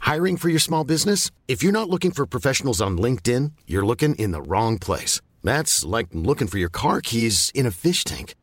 [0.00, 1.30] Hiring for your small business?
[1.46, 5.20] If you're not looking for professionals on LinkedIn, you're looking in the wrong place.
[5.44, 8.34] That's like looking for your car keys in a fish tank.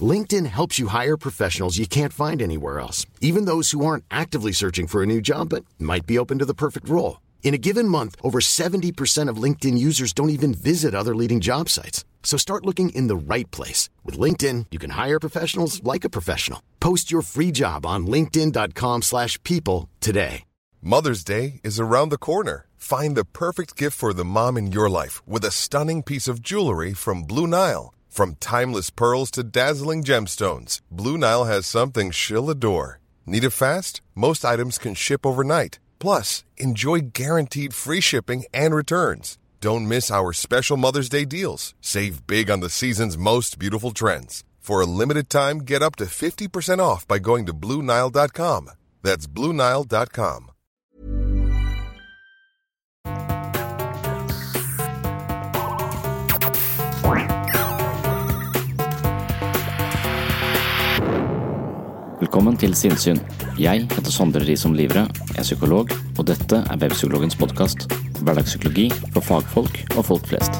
[0.00, 4.52] LinkedIn helps you hire professionals you can't find anywhere else, even those who aren't actively
[4.52, 7.20] searching for a new job but might be open to the perfect role.
[7.42, 11.68] In a given month, over 70% of LinkedIn users don't even visit other leading job
[11.68, 12.04] sites.
[12.22, 13.90] So start looking in the right place.
[14.04, 16.62] With LinkedIn, you can hire professionals like a professional.
[16.80, 20.44] Post your free job on linkedin.com slash people today.
[20.80, 22.66] Mother's Day is around the corner.
[22.76, 26.42] Find the perfect gift for the mom in your life with a stunning piece of
[26.42, 27.94] jewelry from Blue Nile.
[28.08, 32.98] From timeless pearls to dazzling gemstones, Blue Nile has something she'll adore.
[33.26, 34.00] Need it fast?
[34.16, 35.78] Most items can ship overnight.
[36.00, 39.38] Plus, enjoy guaranteed free shipping and returns.
[39.62, 41.72] Don't miss our special Mother's Day deals.
[41.80, 44.42] Save big on the season's most beautiful trends.
[44.58, 48.70] For a limited time, get up to 50% off by going to BlueNile.com.
[49.02, 50.51] That's BlueNile.com.
[62.32, 63.18] Velkommen til Sinnsyn.
[63.60, 65.02] Jeg heter Sondre Risom Livre,
[65.36, 67.84] er psykolog, og dette er Webpsykologens podkast.
[68.24, 70.56] Hverdagspsykologi for fagfolk og folk flest.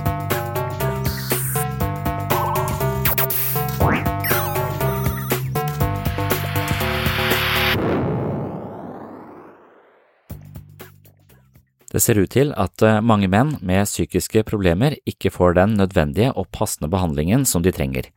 [11.89, 16.37] Det ser ut til at eh, mange menn med psykiske problemer ikke får den nødvendige
[16.37, 18.13] og passende behandlingen som de trenger.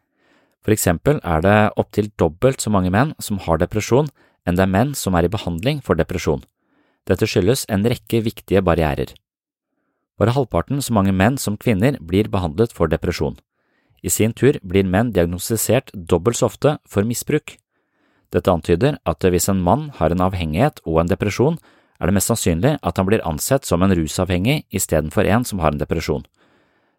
[0.65, 4.09] For eksempel er det opptil dobbelt så mange menn som har depresjon
[4.49, 6.41] enn det er menn som er i behandling for depresjon.
[7.05, 9.13] Dette skyldes en rekke viktige barrierer.
[10.17, 13.37] Bare halvparten så mange menn som kvinner blir behandlet for depresjon.
[14.01, 17.57] I sin tur blir menn diagnostisert dobbelt så ofte for misbruk.
[18.33, 21.59] Dette antyder at hvis en mann har en avhengighet og en depresjon,
[22.01, 25.73] er det mest sannsynlig at han blir ansett som en rusavhengig istedenfor en som har
[25.73, 26.25] en depresjon.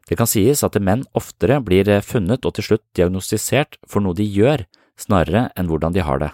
[0.06, 4.26] Det kan sies at menn oftere blir funnet og til slutt diagnostisert for noe de
[4.26, 4.62] gjør,
[4.96, 6.30] snarere enn hvordan de har det.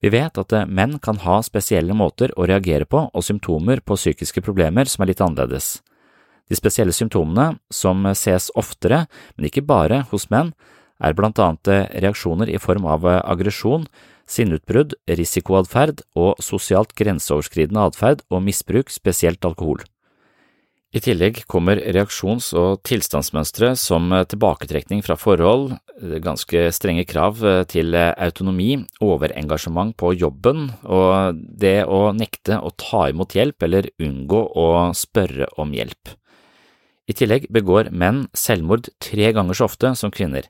[0.00, 4.42] Vi vet at menn kan ha spesielle måter å reagere på og symptomer på psykiske
[4.46, 5.80] problemer som er litt annerledes.
[6.48, 9.04] De spesielle symptomene, som ses oftere,
[9.36, 10.54] men ikke bare hos menn,
[11.02, 13.84] er blant annet reaksjoner i form av aggresjon,
[14.28, 19.82] sinneutbrudd, risikoatferd og sosialt grenseoverskridende atferd og misbruk, spesielt alkohol.
[20.88, 25.74] I tillegg kommer reaksjons- og tilstandsmønstre som tilbaketrekning fra forhold,
[26.24, 33.36] ganske strenge krav til autonomi, overengasjement på jobben og det å nekte å ta imot
[33.36, 36.14] hjelp eller unngå å spørre om hjelp.
[37.08, 40.48] I tillegg begår menn selvmord tre ganger så ofte som kvinner.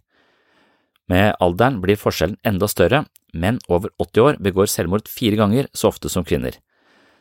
[1.11, 5.91] Med alderen blir forskjellen enda større, menn over 80 år begår selvmord fire ganger så
[5.91, 6.59] ofte som kvinner.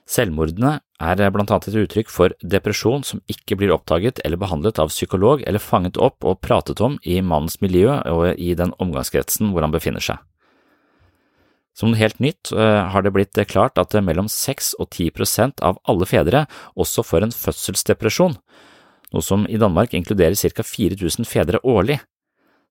[0.07, 4.93] Selvmordene er blant annet et uttrykk for depresjon som ikke blir oppdaget eller behandlet av
[4.93, 9.67] psykolog eller fanget opp og pratet om i mannens miljø og i den omgangskretsen hvor
[9.67, 10.21] han befinner seg.
[11.77, 15.77] Som noe helt nytt har det blitt klart at mellom 6 og 10 prosent av
[15.85, 18.39] alle fedre også får en fødselsdepresjon,
[19.13, 21.99] noe som i Danmark inkluderer ca 4000 fedre årlig.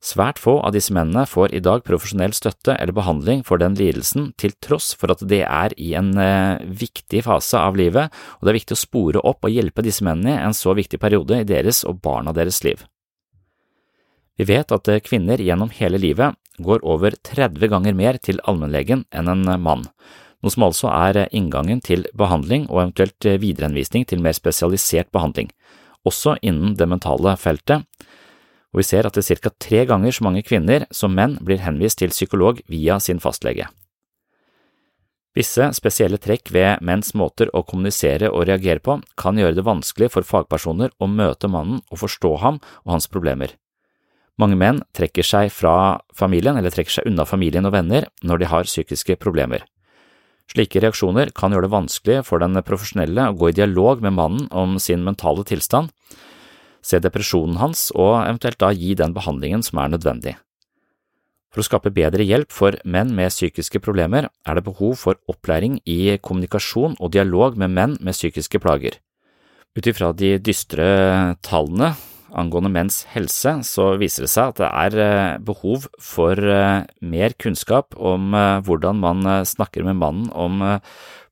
[0.05, 4.29] Svært få av disse mennene får i dag profesjonell støtte eller behandling for den lidelsen,
[4.37, 8.53] til tross for at det er i en eh, viktig fase av livet, og det
[8.53, 11.49] er viktig å spore opp og hjelpe disse mennene i en så viktig periode i
[11.49, 12.85] deres og barna deres liv.
[14.37, 19.07] Vi vet at eh, kvinner gjennom hele livet går over 30 ganger mer til allmennlegen
[19.17, 19.89] enn en mann,
[20.45, 25.49] noe som altså er inngangen til behandling og eventuelt viderehenvisning til mer spesialisert behandling,
[26.07, 27.89] også innen det mentale feltet
[28.77, 29.51] og vi ser at det er ca.
[29.57, 33.71] tre ganger så mange kvinner som menn blir henvist til psykolog via sin fastlege.
[35.33, 40.11] Visse spesielle trekk ved menns måter å kommunisere og reagere på kan gjøre det vanskelig
[40.13, 43.55] for fagpersoner å møte mannen og forstå ham og hans problemer.
[44.37, 48.53] Mange menn trekker seg fra familien eller trekker seg unna familien og venner når de
[48.53, 49.65] har psykiske problemer.
[50.53, 54.51] Slike reaksjoner kan gjøre det vanskelig for den profesjonelle å gå i dialog med mannen
[54.53, 55.89] om sin mentale tilstand,
[56.87, 60.37] se depresjonen hans og eventuelt da gi den behandlingen som er nødvendig.
[61.51, 65.81] For å skape bedre hjelp for menn med psykiske problemer er det behov for opplæring
[65.89, 68.99] i kommunikasjon og dialog med menn med psykiske plager.
[69.77, 70.85] Ut ifra de dystre
[71.45, 71.95] tallene
[72.37, 77.37] angående menns helse, så viser det seg at det er eh, behov for eh, mer
[77.41, 80.61] kunnskap om eh, hvordan man snakker med mannen om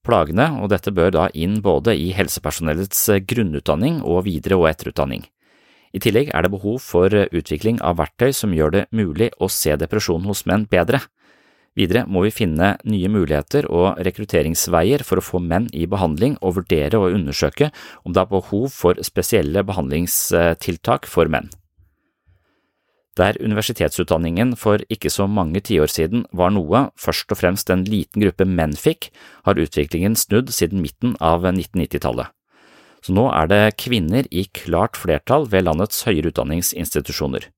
[0.05, 5.25] plagene, og dette bør da inn både i helsepersonellets grunnutdanning og videre- og etterutdanning.
[5.95, 9.77] I tillegg er det behov for utvikling av verktøy som gjør det mulig å se
[9.79, 11.05] depresjon hos menn bedre.
[11.79, 16.59] Videre må vi finne nye muligheter og rekrutteringsveier for å få menn i behandling og
[16.59, 17.71] vurdere og undersøke
[18.03, 21.51] om det er behov for spesielle behandlingstiltak for menn.
[23.15, 28.23] Der universitetsutdanningen for ikke så mange tiår siden var noe først og fremst en liten
[28.23, 29.13] gruppe menn fikk,
[29.47, 32.35] har utviklingen snudd siden midten av 1990-tallet
[33.05, 37.51] så nå er det kvinner i klart flertall ved landets høyere utdanningsinstitusjoner.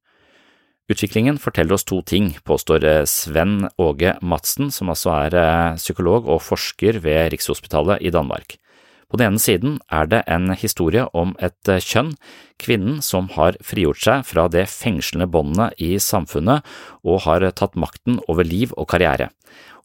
[0.91, 6.29] Utviklingen forteller oss to ting, påstår eh, Sven Åge Madsen, som altså er eh, psykolog
[6.31, 8.59] og forsker ved Rikshospitalet i Danmark.
[9.07, 12.15] På den ene siden er det en historie om et eh, kjønn,
[12.63, 16.67] kvinnen som har frigjort seg fra det fengslende båndet i samfunnet
[17.07, 19.33] og har tatt makten over liv og karriere,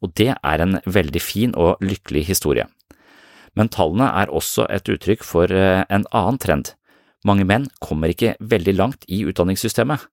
[0.01, 2.69] og det er en veldig fin og lykkelig historie.
[3.57, 6.73] Men tallene er også et uttrykk for eh, en annen trend.
[7.27, 10.07] Mange menn kommer ikke veldig langt i utdanningssystemet.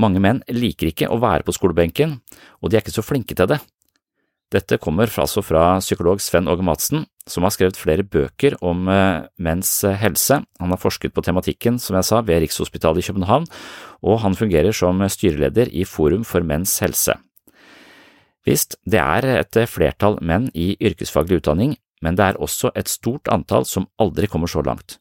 [0.00, 2.18] Mange menn liker ikke å være på skolebenken,
[2.60, 3.60] og de er ikke så flinke til det.
[4.50, 9.22] Dette kommer altså fra psykolog Sven Åge Madsen, som har skrevet flere bøker om eh,
[9.38, 9.70] menns
[10.02, 10.40] helse.
[10.58, 13.46] Han har forsket på tematikken, som jeg sa, ved Rikshospitalet i København,
[14.02, 17.14] og han fungerer som styreleder i Forum for menns helse.
[18.48, 23.28] Visst, det er et flertall menn i yrkesfaglig utdanning, men det er også et stort
[23.32, 24.98] antall som aldri kommer så langt.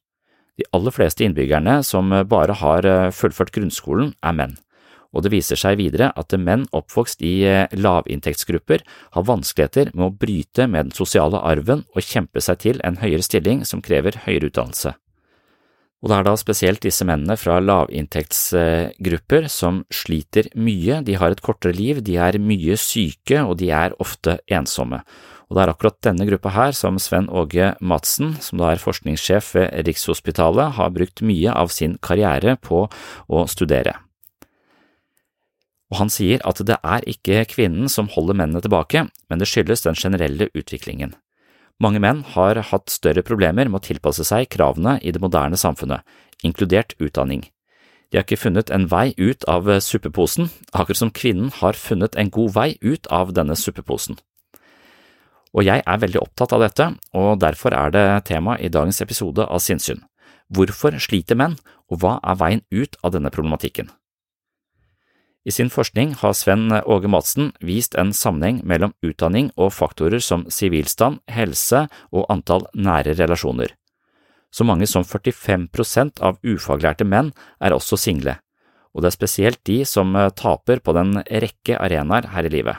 [0.60, 4.58] De aller fleste innbyggerne som bare har eh, fullført grunnskolen, er menn,
[5.16, 8.84] og det viser seg videre at menn oppvokst i eh, lavinntektsgrupper
[9.16, 13.26] har vanskeligheter med å bryte med den sosiale arven og kjempe seg til en høyere
[13.26, 14.94] stilling som krever høyere utdannelse.
[16.00, 21.44] Og det er da spesielt disse mennene fra lavinntektsgrupper som sliter mye, de har et
[21.44, 25.02] kortere liv, de er mye syke og de er ofte ensomme.
[25.50, 29.56] Og det er akkurat denne gruppa her som Sven Åge Madsen, som da er forskningssjef
[29.58, 33.96] ved Rikshospitalet, har brukt mye av sin karriere på å studere.
[35.90, 39.88] Og han sier at det er ikke kvinnen som holder mennene tilbake, men det skyldes
[39.88, 41.16] den generelle utviklingen.
[41.82, 46.06] Mange menn har hatt større problemer med å tilpasse seg kravene i det moderne samfunnet,
[46.46, 47.48] inkludert utdanning.
[48.10, 52.30] De har ikke funnet en vei ut av suppeposen, akkurat som kvinnen har funnet en
[52.34, 54.20] god vei ut av denne suppeposen.
[55.56, 59.46] Og jeg er veldig opptatt av dette, og derfor er det tema i dagens episode
[59.46, 60.04] av Sinnsyn.
[60.50, 61.58] Hvorfor sliter menn,
[61.90, 63.90] og hva er veien ut av denne problematikken?
[65.48, 70.44] I sin forskning har Sven Åge Madsen vist en sammenheng mellom utdanning og faktorer som
[70.52, 73.72] sivilstand, helse og antall nære relasjoner.
[74.52, 77.32] Så mange som 45% av ufaglærte menn
[77.62, 78.36] er også single,
[78.94, 82.78] og det er spesielt de som taper på den rekke arenaer her i livet.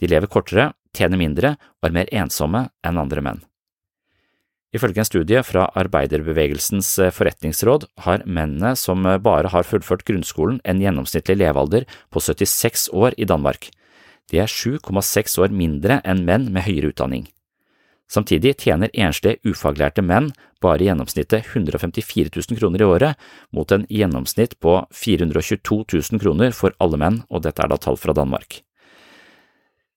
[0.00, 3.42] De lever kortere, tjener mindre og er mer ensomme enn andre menn.
[4.74, 10.58] Ifølge en studie fra Arbeiderbevegelsens eh, forretningsråd har mennene som eh, bare har fullført grunnskolen
[10.66, 13.70] en gjennomsnittlig levealder på 76 år i Danmark.
[14.32, 17.28] Det er 7,6 år mindre enn menn med høyere utdanning.
[18.10, 20.32] Samtidig tjener enslige ufaglærte menn
[20.64, 26.56] bare i gjennomsnittet 154 000 kroner i året, mot en gjennomsnitt på 422 000 kroner
[26.56, 28.63] for alle menn, og dette er da tall fra Danmark.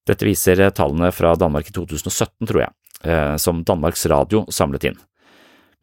[0.07, 4.99] Dette viser tallene fra Danmark i 2017, tror jeg, eh, som Danmarks Radio samlet inn.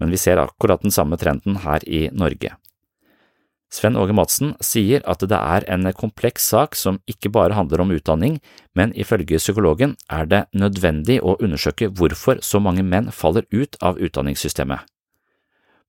[0.01, 2.57] Men vi ser akkurat den samme trenden her i Norge.
[3.75, 7.91] Sven Åge Madsen sier at det er en kompleks sak som ikke bare handler om
[7.91, 8.39] utdanning,
[8.79, 13.99] men ifølge psykologen er det nødvendig å undersøke hvorfor så mange menn faller ut av
[13.99, 14.87] utdanningssystemet.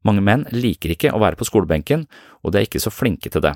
[0.05, 2.07] Mange menn liker ikke å være på skolebenken,
[2.41, 3.53] og de er ikke så flinke til det.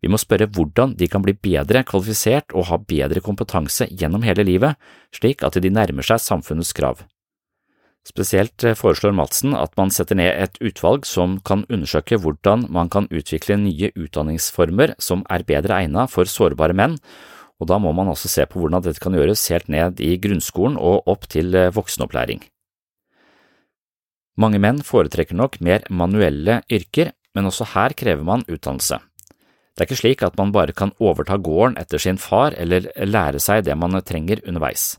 [0.00, 4.46] Vi må spørre hvordan de kan bli bedre kvalifisert og ha bedre kompetanse gjennom hele
[4.48, 4.78] livet,
[5.12, 7.02] slik at de nærmer seg samfunnets krav.
[8.08, 12.88] Spesielt eh, foreslår Madsen at man setter ned et utvalg som kan undersøke hvordan man
[12.92, 16.96] kan utvikle nye utdanningsformer som er bedre egnet for sårbare menn,
[17.60, 20.80] og da må man også se på hvordan dette kan gjøres helt ned i grunnskolen
[20.80, 22.40] og opp til eh, voksenopplæring.
[24.40, 28.96] Mange menn foretrekker nok mer manuelle yrker, men også her krever man utdannelse.
[29.74, 33.40] Det er ikke slik at man bare kan overta gården etter sin far eller lære
[33.40, 34.98] seg det man trenger underveis.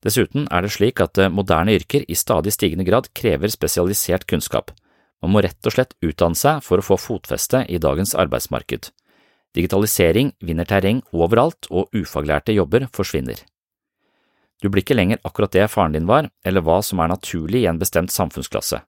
[0.00, 4.72] Dessuten er det slik at moderne yrker i stadig stigende grad krever spesialisert kunnskap.
[5.20, 8.88] Man må rett og slett utdanne seg for å få fotfeste i dagens arbeidsmarked.
[9.56, 13.42] Digitalisering vinner terreng overalt, og ufaglærte jobber forsvinner.
[14.62, 17.68] Du blir ikke lenger akkurat det faren din var, eller hva som er naturlig i
[17.68, 18.80] en bestemt samfunnsklasse.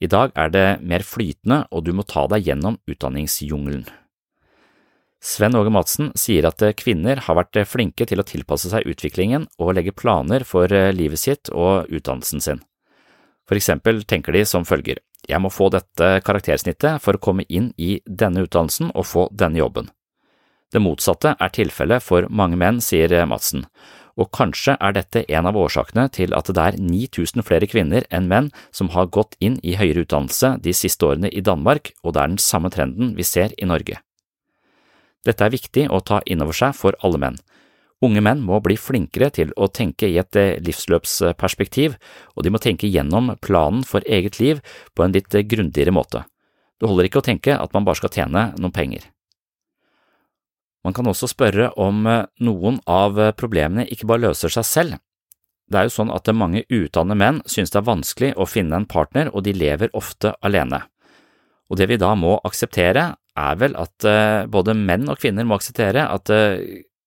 [0.00, 3.84] I dag er det mer flytende, og du må ta deg gjennom utdanningsjungelen.
[5.20, 9.74] Sven Åge Madsen sier at kvinner har vært flinke til å tilpasse seg utviklingen og
[9.76, 12.62] legge planer for livet sitt og utdannelsen sin.
[13.48, 17.72] For eksempel tenker de som følger, jeg må få dette karaktersnittet for å komme inn
[17.76, 19.90] i denne utdannelsen og få denne jobben.
[20.70, 23.64] Det motsatte er tilfellet for mange menn, sier Madsen,
[24.20, 28.28] og kanskje er dette en av årsakene til at det er 9000 flere kvinner enn
[28.30, 32.22] menn som har gått inn i høyere utdannelse de siste årene i Danmark, og det
[32.22, 33.98] er den samme trenden vi ser i Norge.
[35.26, 37.38] Dette er viktig å ta inn over seg for alle menn.
[38.00, 41.98] Unge menn må bli flinkere til å tenke i et eh, livsløpsperspektiv,
[42.32, 44.62] og de må tenke gjennom planen for eget liv
[44.96, 46.24] på en litt grundigere måte.
[46.80, 49.04] Det holder ikke å tenke at man bare skal tjene noen penger.
[50.80, 54.96] Man kan også spørre om eh, noen av eh, problemene ikke bare løser seg selv.
[55.70, 58.88] Det er jo sånn at mange utdannede menn synes det er vanskelig å finne en
[58.88, 60.80] partner, og de lever ofte alene.
[61.70, 65.58] Og det vi da må akseptere, er vel at eh, både menn og kvinner må
[65.58, 66.32] akseptere at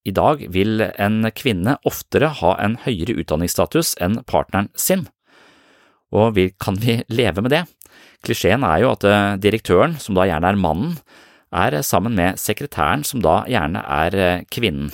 [0.04, 5.06] i dag vil en kvinne oftere ha en høyere utdanningsstatus enn partneren sin.
[6.12, 7.62] Og kan vi leve med det?
[8.24, 9.04] Klisjeen er jo at
[9.40, 10.98] direktøren, som da gjerne er mannen,
[11.54, 14.90] er sammen med sekretæren, som da gjerne er eh, kvinnen.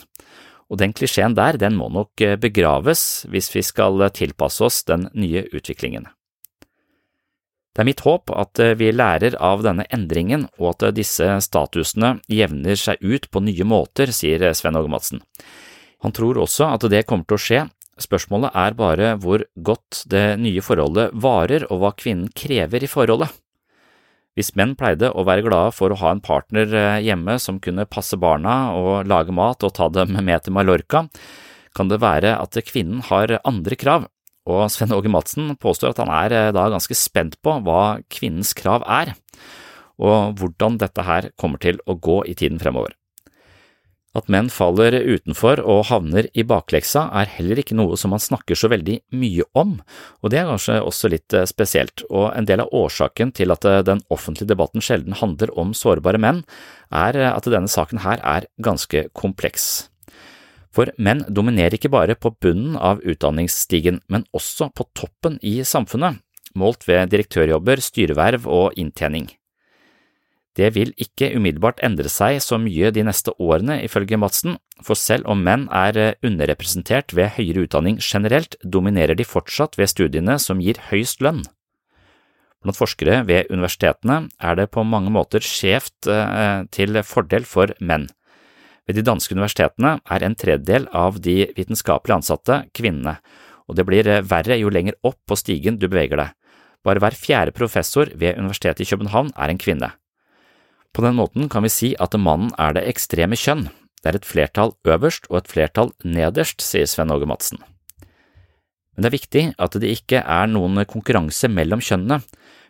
[0.70, 5.08] Og den klisjeen der, den må nok eh, begraves hvis vi skal tilpasse oss den
[5.14, 6.06] nye utviklingen.
[7.70, 12.16] Det er mitt håp at eh, vi lærer av denne endringen, og at disse statusene
[12.30, 15.22] jevner seg ut på nye måter, sier Sven Åge Madsen.
[16.02, 17.60] Han tror også at det kommer til å skje,
[18.00, 23.30] spørsmålet er bare hvor godt det nye forholdet varer og hva kvinnen krever i forholdet.
[24.38, 27.86] Hvis menn pleide å være glade for å ha en partner eh, hjemme som kunne
[27.86, 31.06] passe barna og lage mat og ta dem med til Mallorca,
[31.76, 34.08] kan det være at kvinnen har andre krav,
[34.50, 38.52] og Sven Åge Madsen påstår at han er eh, da ganske spent på hva kvinnens
[38.58, 39.14] krav er,
[40.00, 42.96] og hvordan dette her kommer til å gå i tiden fremover.
[44.16, 48.58] At menn faller utenfor og havner i bakleksa er heller ikke noe som man snakker
[48.58, 49.76] så veldig mye om,
[50.18, 53.68] og det er kanskje også litt eh, spesielt, og en del av årsaken til at
[53.70, 56.42] eh, den offentlige debatten sjelden handler om sårbare menn,
[56.90, 59.89] er at denne saken her er ganske kompleks.
[60.70, 66.20] For menn dominerer ikke bare på bunnen av utdanningsstigen, men også på toppen i samfunnet,
[66.54, 69.28] målt ved direktørjobber, styreverv og inntjening.
[70.58, 75.28] Det vil ikke umiddelbart endre seg så mye de neste årene, ifølge Madsen, for selv
[75.30, 80.62] om menn er eh, underrepresentert ved høyere utdanning generelt, dominerer de fortsatt ved studiene som
[80.62, 81.44] gir høyest lønn.
[82.60, 88.08] Blant forskere ved universitetene er det på mange måter skjevt eh, til fordel for menn.
[88.90, 93.20] Ved de danske universitetene er en tredjedel av de vitenskapelig ansatte kvinnene,
[93.70, 96.32] og det blir eh, verre jo lenger opp på stigen du beveger deg.
[96.82, 99.92] Bare hver fjerde professor ved Universitetet i København er en kvinne.
[100.90, 103.68] På den måten kan vi si at mannen er det ekstreme kjønn,
[104.02, 107.62] det er et flertall øverst og et flertall nederst, sier Sven Åge Madsen.
[108.96, 112.24] Men det er viktig at det ikke er noen konkurranse mellom kjønnene,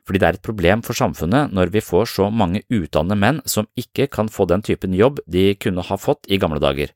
[0.06, 3.68] fordi det er et problem for samfunnet når vi får så mange utdannede menn som
[3.78, 6.92] ikke kan få den typen jobb de kunne ha fått i gamle dager,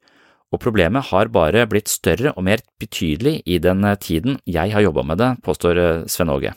[0.54, 5.02] og problemet har bare blitt større og mer betydelig i den tiden jeg har jobba
[5.02, 6.54] med det, påstår Sven Åge.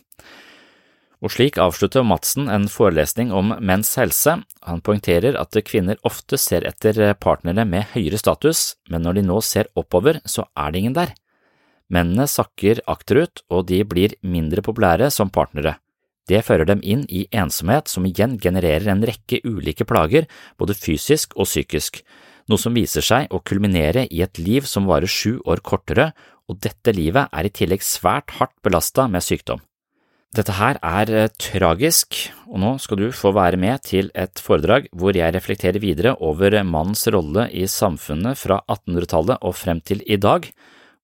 [1.18, 4.36] Og slik avslutter Madsen en forelesning om menns helse.
[4.70, 9.40] Han poengterer at kvinner ofte ser etter partnere med høyere status, men når de nå
[9.42, 11.16] ser oppover, så er det ingen der.
[11.90, 15.80] Mennene sakker akterut, og de blir mindre populære som partnere.
[16.28, 20.28] Det fører dem inn i ensomhet, som igjen genererer en rekke ulike plager,
[20.60, 22.02] både fysisk og psykisk,
[22.48, 26.12] noe som viser seg å kulminere i et liv som varer sju år kortere,
[26.48, 29.64] og dette livet er i tillegg svært hardt belasta med sykdom.
[30.36, 32.18] Dette her er eh, tragisk,
[32.52, 36.60] og nå skal du få være med til et foredrag hvor jeg reflekterer videre over
[36.68, 40.50] mannens rolle i samfunnet fra 1800-tallet og frem til i dag.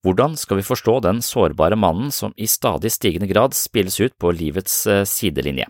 [0.03, 4.33] Hvordan skal vi forstå den sårbare mannen som i stadig stigende grad spilles ut på
[4.35, 5.69] livets eh, sidelinje?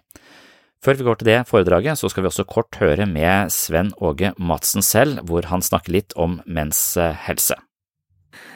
[0.83, 4.33] Før vi går til det foredraget, så skal vi også kort høre med Sven Åge
[4.39, 7.59] Madsen selv, hvor han snakker litt om menns eh, helse.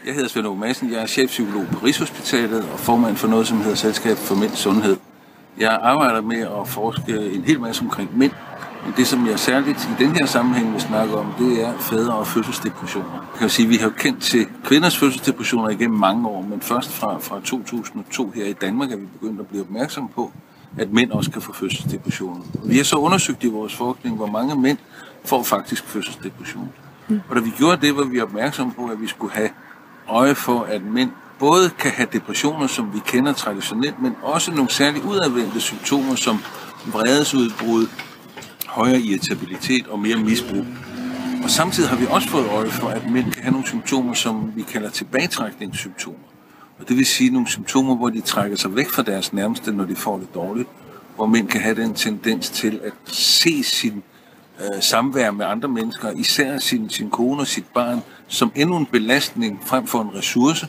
[0.02, 3.62] Jeg heter Svend Åge Madsen, jeg er sjefpsykolog på Rikshospitalet og formand for noe som
[3.62, 4.98] heter Selskap for menns Sundhed.
[5.62, 8.34] Jeg arbeider med å forske en hel masse omkring mænd,
[8.88, 12.14] men det, som jeg særligt i den her sammenhæng vil snakke om, det er fædre
[12.14, 13.14] og fødselsdepressioner.
[13.14, 17.18] Jeg kan sige, vi har kendt til kvinders fødselsdepressioner igennem mange år, men først fra,
[17.20, 20.32] fra 2002 her i Danmark er vi begyndt at blive opmærksom på,
[20.78, 22.42] at mænd også kan få fødselsdepressioner.
[22.66, 24.78] Vi har så undersøgt i vores forskning, hvor mange mænd
[25.26, 26.70] får faktisk fødselsdepression.
[27.30, 29.50] Og da vi gjorde det, var vi opmærksomme på, at vi skulle have
[30.10, 34.72] øje for, at mænd både kan have depressioner, som vi kender traditionelt, men også nogle
[34.72, 36.40] særligt udadvendte symptomer, som
[36.86, 37.88] vredesudbrud,
[38.78, 40.66] højere irritabilitet og mere misbrug.
[41.44, 44.52] Og samtidig har vi også fået øje for, at mænd kan have nogle symptomer, som
[44.56, 46.28] vi kalder tilbagetrækningssymptomer.
[46.80, 49.86] Og det vil sige nogle symptomer, hvor de trækker sig væk fra deres nærmeste, når
[49.86, 50.70] de får det dårligt.
[51.16, 54.04] Hvor mænd kan have den tendens til at se sin
[54.60, 58.86] øh, samvær med andre mennesker, især sin, sin kone og sit barn, som endnu en
[58.86, 60.68] belastning frem for en ressource.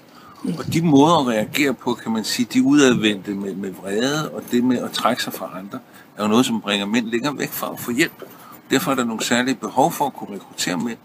[0.59, 4.43] Og de måder at reagere på, kan man sige, de udadvendte med, med vrede og
[4.51, 5.79] det med at trække sig fra andre,
[6.19, 8.23] er jo noget, som bringer mænd længere væk fra at få hjælp.
[8.71, 10.99] Derfor er der nogle særlige behov for at kunne rekruttere mænd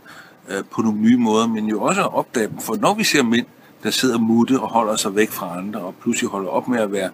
[0.49, 2.59] øh, på nogle nye måder, men jo også at opdage dem.
[2.59, 3.45] For når vi ser mænd,
[3.83, 6.91] der sidder mutte og holder sig væk fra andre, og pludselig holder op med at
[6.91, 7.09] være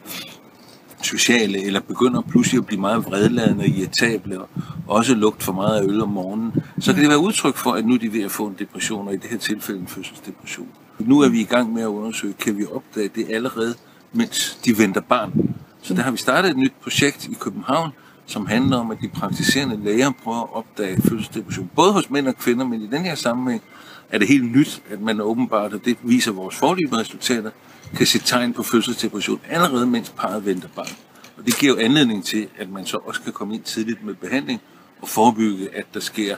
[1.01, 4.47] sociale, eller begynder pludselig at blive meget vredladende og irritable, og
[4.87, 7.85] også lugt for meget af øl om morgenen, så kan det være udtryk for, at
[7.85, 10.67] nu er de ved at få en depression, og i det her tilfælde en fødselsdepression.
[10.99, 13.75] Nu er vi i gang med at undersøge, kan vi opdage det allerede,
[14.13, 15.55] mens de venter barn.
[15.81, 17.91] Så der har vi startet et nyt projekt i København,
[18.25, 22.35] som handler om, at de praktiserende læger prøver at opdage fødselsdepression, både hos mænd og
[22.35, 23.63] kvinder, men i den her sammenhæng
[24.09, 27.51] er det helt nyt, at man åbenbart, og det viser vores forløbige resultater,
[27.95, 30.95] kan se tegn på fødselsdepression allerede mens parret venter barn.
[31.37, 34.13] Og det giver jo anledning til, at man så også kan komme ind tidligt med
[34.13, 34.61] behandling
[35.01, 36.35] og forebygge, at der sker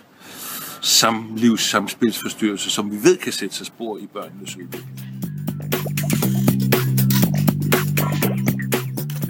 [0.81, 5.10] samlivssamspilsforstyrrelser, som vi ved kan sætte sig spor i børnenes udvikling.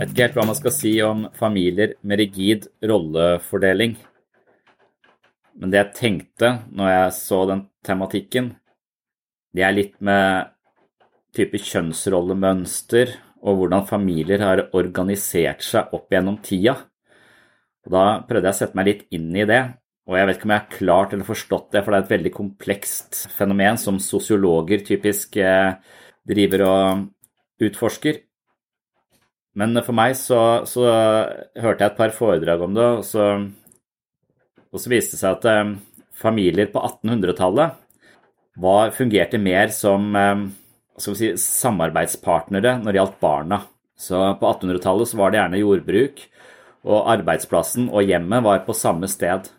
[0.01, 3.91] Jeg vet ikke helt hva man skal si om familier med rigid rollefordeling.
[5.62, 8.48] Men det jeg tenkte når jeg så den tematikken,
[9.53, 10.50] det er litt med
[11.38, 13.12] type kjønnsrollemønster
[13.46, 16.79] og hvordan familier har organisert seg opp gjennom tida.
[17.86, 19.62] Og da prøvde jeg å sette meg litt inn i det,
[20.10, 22.15] og jeg vet ikke om jeg har klart eller forstått det, for det er et
[22.15, 25.77] veldig komplekst fenomen som sosiologer typisk eh,
[26.25, 27.08] driver og
[27.70, 28.24] utforsker.
[29.58, 30.86] Men for meg så, så,
[31.60, 33.27] hørte jeg et par foredrag om det, og så,
[34.72, 35.74] og så viste det seg at eh,
[36.22, 37.79] familier på 1800-tallet
[38.96, 40.46] fungerte mer som eh,
[41.03, 43.61] si, samarbeidspartnere når det gjaldt barna.
[44.00, 46.24] Så på 1800-tallet var det gjerne jordbruk,
[46.87, 49.51] og arbeidsplassen og hjemmet var på samme sted.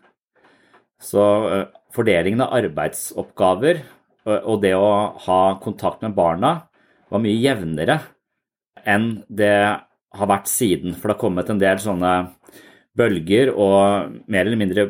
[1.03, 3.85] Så eh, fordelingen av arbeidsoppgaver
[4.23, 6.53] og det å ha kontakt med barna
[7.11, 7.97] var mye jevnere
[8.89, 9.55] enn det
[10.13, 10.97] har vært siden.
[10.97, 12.13] For det har kommet en del sånne
[12.99, 14.89] bølger og mer eller mindre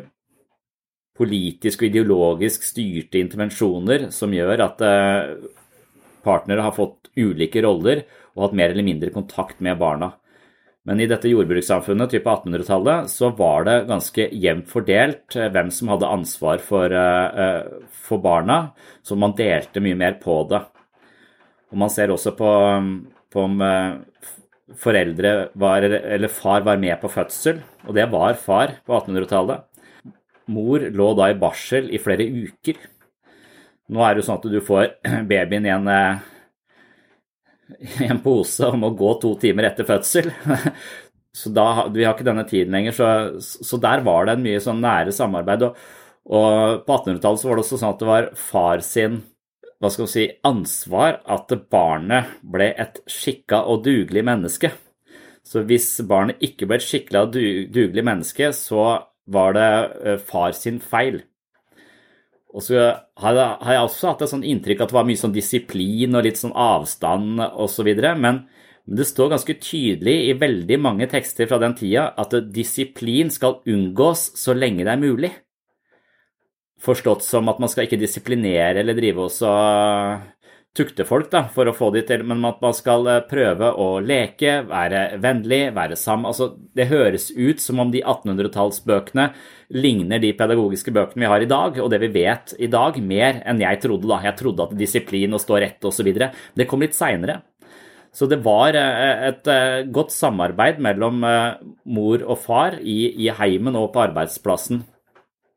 [1.17, 5.35] politisk og ideologisk styrte intervensjoner som gjør at eh,
[6.25, 8.03] partnere har fått ulike roller
[8.33, 10.15] og hatt mer eller mindre kontakt med barna.
[10.83, 15.93] Men i dette jordbrukssamfunnet type 1800-tallet så var det ganske jevnt fordelt eh, hvem som
[15.93, 17.59] hadde ansvar for, eh,
[17.93, 18.59] for, barna,
[19.05, 20.59] så man delte mye mer på det.
[21.71, 22.49] Og Man ser også på,
[23.33, 23.61] på om
[24.79, 29.65] foreldre var, eller far var med på fødsel, og det var far på 1800-tallet.
[30.53, 32.79] Mor lå da i barsel i flere uker.
[33.93, 34.93] Nå er det jo sånn at du får
[35.31, 36.21] babyen i en, eh,
[38.05, 40.31] i en pose og må gå to timer etter fødsel.
[41.33, 43.05] Så da, vi har ikke denne tiden lenger, så,
[43.41, 45.63] så der var det en mye sånn nære samarbeid.
[45.65, 45.79] Og,
[46.29, 49.15] og på 1800-tallet var det også sånn at det var far sin
[49.81, 54.71] hva skal vi si, ansvar at barnet ble et skikka og dugelig menneske.
[55.43, 57.35] Så hvis barnet ikke ble et skikkelig og
[57.75, 59.69] dugelig menneske, så var det
[60.03, 61.21] eh, far sin feil.
[62.53, 62.79] Og så
[63.17, 66.37] har jeg også hatt et sånt inntrykk at det var mye sånn disiplin og litt
[66.37, 67.89] sånn avstand osv.
[67.97, 68.43] Så men
[68.85, 74.33] det står ganske tydelig i veldig mange tekster fra den tida at disiplin skal unngås
[74.37, 75.31] så lenge det er mulig
[76.83, 80.23] forstått som at man skal ikke disiplinere eller drive oss og
[80.73, 83.87] tukte folk da, for å få de til, men at man skal eh, prøve å
[84.01, 86.31] leke, være vennlig, være sammen.
[86.31, 89.27] Altså, det høres ut som om de 1800-tallsbøkene
[89.77, 93.43] ligner de pedagogiske bøkene vi har i dag, og det vi vet i dag, mer
[93.45, 94.09] enn jeg trodde.
[94.09, 94.21] da.
[94.25, 96.09] Jeg trodde at disiplin og stå rett osv.
[96.09, 97.43] Det kom litt seinere.
[98.13, 103.77] Så det var eh, et eh, godt samarbeid mellom mor og far i, i heimen
[103.77, 104.81] og på arbeidsplassen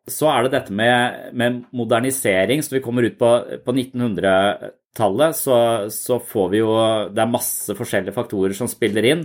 [0.06, 2.62] så er det dette med, med modernisering.
[2.62, 3.30] Så vi kommer ut på,
[3.64, 5.58] på 1900-tallet, så,
[5.92, 6.74] så, får vi jo
[7.12, 9.24] Det er masse forskjellige faktorer som spiller inn.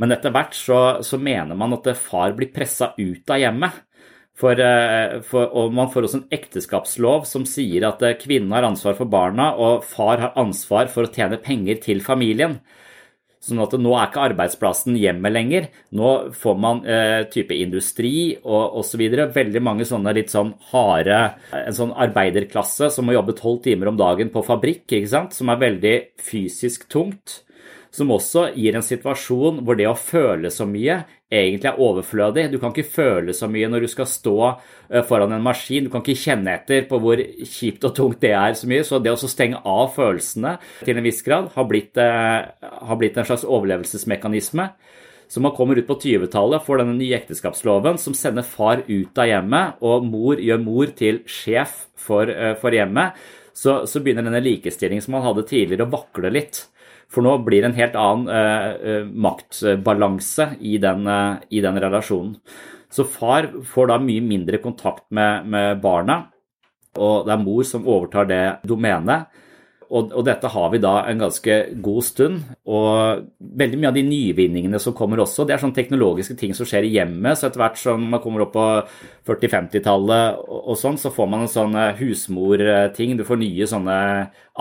[0.00, 3.82] Men etter hvert så, så mener man at far blir pressa ut av hjemmet.
[4.34, 8.96] For, eh, for, og man får også en ekteskapslov som sier at kvinnen har ansvar
[8.98, 12.58] for barna, og far har ansvar for å tjene penger til familien.
[13.44, 15.68] Sånn at nå er ikke arbeidsplassen hjemme lenger.
[15.96, 19.04] Nå får man eh, type industri og osv.
[19.34, 21.18] Veldig mange sånne litt sånn harde
[21.54, 25.36] En sånn arbeiderklasse som må jobbe tolv timer om dagen på fabrikk, ikke sant?
[25.36, 27.42] som er veldig fysisk tungt
[27.94, 31.04] som også gir en situasjon hvor det å føle så mye
[31.34, 32.48] egentlig er overflødig.
[32.50, 35.86] Du kan ikke føle så mye når du skal stå eh, foran en maskin.
[35.86, 38.82] Du kan ikke kjenne etter på hvor kjipt og tungt det er så mye.
[38.86, 42.50] Så det å stenge av følelsene til en viss grad har blitt, eh,
[42.90, 44.68] har blitt en slags overlevelsesmekanisme.
[45.30, 49.30] Så man kommer ut på 20-tallet, får denne nye ekteskapsloven som sender far ut av
[49.30, 53.16] hjemmet, og mor gjør mor til sjef for, eh, for hjemmet.
[53.54, 56.64] Så, så begynner denne likestillingen som man hadde tidligere, å vakle litt.
[57.12, 61.80] For nå blir det en helt annen eh, eh, maktbalanse i den, eh, i den,
[61.80, 62.36] relasjonen.
[62.90, 66.20] Så far får da mye mindre kontakt med, med barna,
[66.94, 69.32] og det er mor som overtar det domenet.
[69.90, 72.40] Og, og, dette har vi da en ganske god stund.
[72.70, 73.24] Og
[73.60, 76.88] veldig mye av de nyvinningene som kommer også, det er sånne teknologiske ting som skjer
[76.88, 77.38] i hjemmet.
[77.38, 78.66] Så etter hvert som man kommer opp på
[79.28, 83.18] 40-50-tallet og, og, sånn, så får man en sånn eh, husmorting.
[83.18, 83.98] Du får nye sånne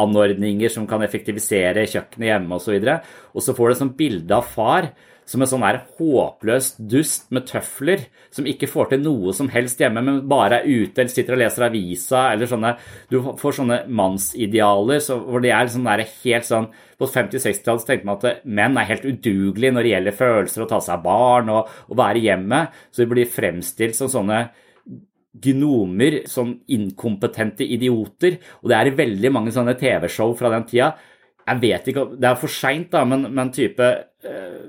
[0.04, 2.78] anordninger som kan effektivisere kjøkkenet hjemme osv.
[2.78, 4.92] Og, så og så får du et sånt bilde av far
[5.30, 9.82] som en sånn der håpløs dust med tøfler, som ikke får til noe som helst
[9.82, 12.74] hjemme, men bare er ute eller sitter og leser avisa, eller sånne
[13.12, 16.68] Du får sånne mannsidealer så, hvor de er sånn der helt sånn
[17.00, 20.82] På 50-60-tallet tenkte man at menn er helt udugelige når det gjelder følelser, å ta
[20.84, 24.44] seg av barn og, og være hjemme, så de blir fremstilt som sånne
[25.34, 28.38] gnomer, som inkompetente idioter.
[28.62, 30.92] Og det er veldig mange sånne TV-show fra den tida.
[31.44, 34.62] Jeg vet ikke, Det er for seint, da, men, men type uh,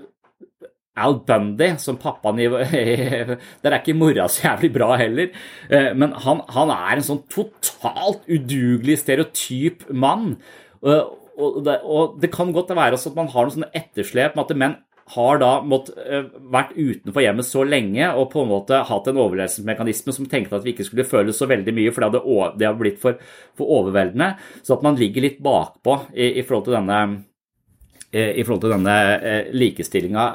[0.94, 2.46] Al Bundy som pappaen i
[3.62, 5.34] Der er ikke mora så jævlig bra heller.
[5.68, 10.36] Eh, men han, han, er en sånn totalt udugelig, stereotyp mann.
[10.84, 11.04] Eh,
[11.34, 14.60] og det, og det kan godt være at man har noen sånne etterslep med at
[14.60, 14.76] menn
[15.14, 19.20] har da måttet, eh, vært utenfor hjemmet så lenge og på en måte hatt en
[19.20, 22.68] overlevelsesmekanisme som tenkte at vi ikke skulle føle så veldig mye, for det hadde, det
[22.70, 23.20] hadde blitt for,
[23.58, 24.34] for, overveldende.
[24.64, 27.00] Så at man ligger litt bakpå i, i forhold til denne
[28.14, 30.26] i forhold til denne eh, likestillinga,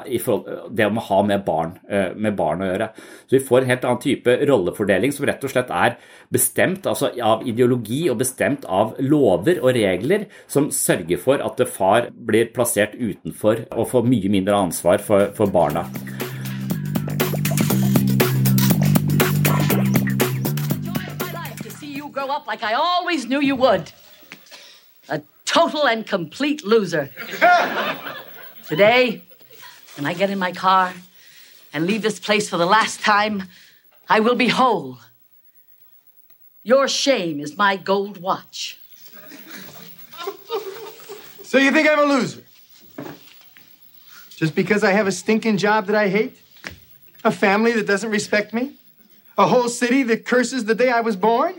[0.70, 2.90] det om å ha med barn, eh, med barn, å gjøre.
[3.24, 5.96] Så vi får en helt annen type rollefordeling som rett og slett er
[6.32, 12.10] bestemt altså av ideologi og bestemt av lover og regler som sørger for at far
[12.12, 15.86] blir plassert utenfor og får mye mindre ansvar for, for barna.
[22.50, 23.92] Like I always knew you would.
[25.50, 27.10] Total and complete loser.
[28.68, 29.22] Today,
[29.96, 30.94] when I get in my car
[31.72, 33.42] and leave this place for the last time,
[34.08, 34.98] I will be whole.
[36.62, 38.78] Your shame is my gold watch.
[41.42, 42.44] So you think I'm a loser?
[44.36, 46.36] Just because I have a stinking job that I hate?
[47.24, 48.74] A family that doesn't respect me?
[49.36, 51.54] A whole city that curses the day I was born?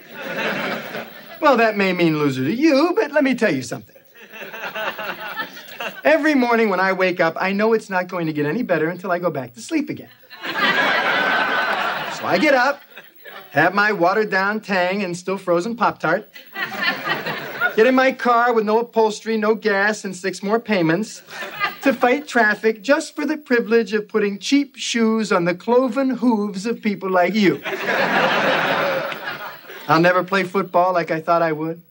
[1.41, 3.95] Well, that may mean loser to you, but let me tell you something.
[6.03, 8.89] Every morning when I wake up, I know it's not going to get any better
[8.89, 10.09] until I go back to sleep again.
[10.45, 12.83] so I get up,
[13.51, 16.29] have my watered down Tang and still frozen Pop Tart,
[17.75, 21.23] get in my car with no upholstery, no gas, and six more payments
[21.81, 26.67] to fight traffic just for the privilege of putting cheap shoes on the cloven hooves
[26.67, 27.59] of people like you.
[29.91, 31.81] I'll never play football like I thought I would.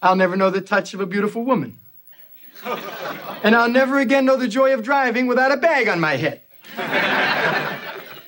[0.00, 1.78] I'll never know the touch of a beautiful woman.
[3.42, 6.42] And I'll never again know the joy of driving without a bag on my head.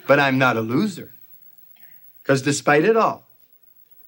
[0.09, 1.13] but I'm not a loser.
[2.23, 3.25] Because despite it all,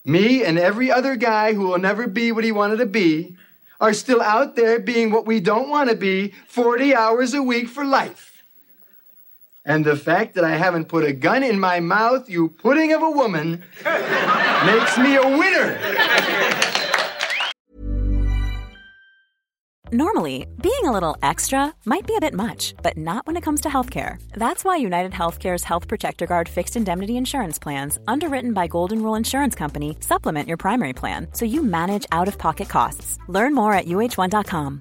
[0.05, 3.37] me and every other guy who will never be what he wanted to be
[3.81, 7.69] are still out there being what we don't want to be 40 hours a week
[7.69, 8.36] for life.
[9.67, 13.03] And the fact that I haven't put a gun in my mouth, you pudding of
[13.03, 13.65] a woman,
[14.65, 15.79] makes me a winner.
[19.93, 23.61] Normally, being a little extra might be a bit much, but not when it comes
[23.61, 24.21] to healthcare.
[24.33, 29.15] That's why United Healthcare's Health Protector Guard fixed indemnity insurance plans, underwritten by Golden Rule
[29.15, 33.19] Insurance Company, supplement your primary plan so you manage out of pocket costs.
[33.29, 34.81] Learn more at uh1.com.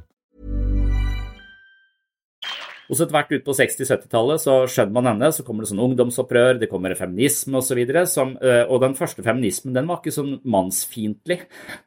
[2.91, 5.79] Og så etter hvert ut på 60-70-tallet så skjønner man henne, så kommer det sånn
[5.79, 7.79] ungdomsopprør, det kommer feminisme osv.
[7.79, 8.33] Og,
[8.67, 11.37] og den første feminismen den var ikke sånn mannsfiendtlig.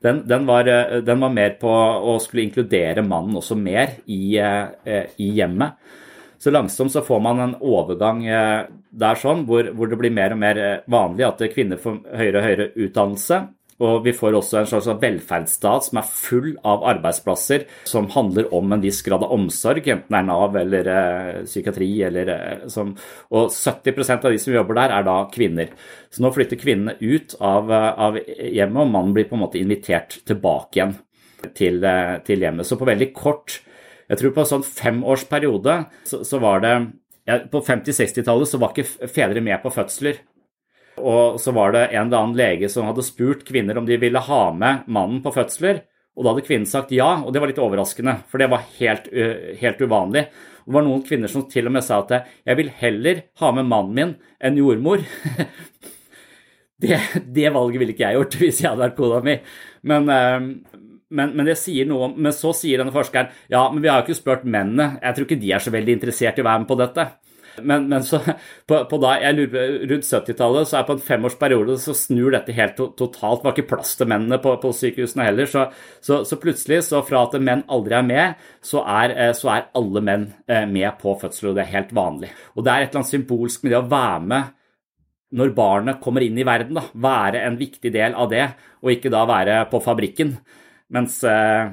[0.01, 5.77] Den, den, den, var mer på å skulle inkludere mannen også mer i, i hjemmet.
[6.41, 10.41] Så langsomt så får man en overgang der sånn, hvor, hvor det blir mer og
[10.41, 13.43] mer vanlig at kvinner får høyere og høyere utdannelse.
[13.83, 18.71] Og vi får også en slags velferdsstat som er full av arbeidsplasser som handler om
[18.75, 22.93] en viss grad av omsorg, enten det er Nav eller eh, psykiatri eller eh, som
[23.35, 25.73] Og 70% av de som jobber der, er da kvinner.
[26.13, 29.59] Så nå flytter kvinnene ut av, eh, av hjemmet, og mannen blir på en måte
[29.59, 30.95] invitert tilbake igjen
[31.59, 32.67] til, eh, til hjemmet.
[32.67, 33.61] Så på veldig kort
[34.05, 36.73] Jeg tror på en sånn femårsperiode så, så var det
[37.25, 40.19] ja, På 50-60-tallet så var ikke fedre med på fødsler.
[41.03, 44.23] Og så var det en eller annen lege som hadde spurt kvinner om de ville
[44.29, 45.83] ha med mannen på fødsler.
[46.15, 49.09] Og da hadde kvinnen sagt ja, og det var litt overraskende, for det var helt,
[49.59, 50.29] helt uvanlig.
[50.65, 53.69] Det var noen kvinner som til og med sa at jeg vil heller ha med
[53.69, 55.05] mannen min enn jordmor.
[56.85, 56.99] Det,
[57.33, 59.37] det valget ville ikke jeg gjort hvis jeg hadde vært kona mi.
[59.89, 63.89] Men, men, men, det sier noe om, men så sier denne forskeren ja, men vi
[63.89, 64.99] har jo ikke spurt mennene.
[64.99, 67.07] Jeg tror ikke de er så veldig interessert i å være med på dette.
[67.63, 68.19] Men, men så,
[68.69, 72.57] på, på da, jeg lurer, rundt 70-tallet, så er på en femårsperiode så snur dette
[72.57, 73.43] helt to, totalt.
[73.43, 75.51] Det var ikke plass til mennene på, på sykehusene heller.
[75.51, 75.69] Så,
[76.05, 79.71] så, så, plutselig, så fra at menn aldri er med, så er, eh, så er
[79.79, 82.33] alle menn eh, med på fødsel, og det er helt vanlig.
[82.55, 84.53] Og det er et eller annet symbolsk med det å være med
[85.35, 88.45] når barnet kommer inn i verden, da, være en viktig del av det,
[88.85, 90.37] og ikke da være på fabrikken.
[90.95, 91.73] Mens eh,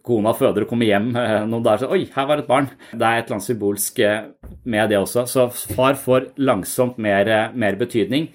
[0.00, 2.70] kona føder og kommer hjem eh, noen dager så Oi, her var et barn.
[2.90, 4.28] Det er et eller annet symbolsk eh,
[4.64, 5.26] med det også.
[5.30, 8.30] Så far får langsomt mer, eh, mer betydning.